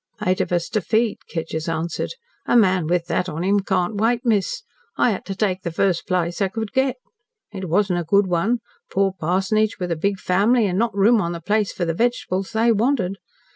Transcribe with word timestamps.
"Eight 0.25 0.41
of 0.41 0.51
us 0.51 0.67
to 0.69 0.81
feed," 0.81 1.19
Kedgers 1.31 1.69
answered. 1.69 2.15
"A 2.47 2.57
man 2.57 2.87
with 2.87 3.05
that 3.05 3.29
on 3.29 3.43
him 3.43 3.59
can't 3.59 3.97
wait, 3.97 4.25
miss. 4.25 4.63
I 4.97 5.11
had 5.11 5.25
to 5.25 5.35
take 5.35 5.61
the 5.61 5.69
first 5.71 6.07
place 6.07 6.41
I 6.41 6.47
could 6.47 6.71
get. 6.73 6.95
It 7.53 7.69
wasn't 7.69 7.99
a 7.99 8.03
good 8.03 8.25
one 8.25 8.61
poor 8.91 9.13
parsonage 9.19 9.77
with 9.79 9.91
a 9.91 9.95
big 9.95 10.17
family 10.19 10.65
an' 10.65 10.79
not 10.79 10.95
room 10.97 11.21
on 11.21 11.33
the 11.33 11.39
place 11.39 11.71
for 11.71 11.85
the 11.85 11.93
vegetables 11.93 12.51
they 12.53 12.71
wanted. 12.71 13.17